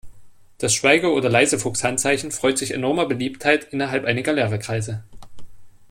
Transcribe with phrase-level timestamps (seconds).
[0.57, 5.03] Das Schweige- oder Leisefuchs-Handzeichen freut sich enormer Beliebtheit innerhalb einiger Lehrer-Kreise.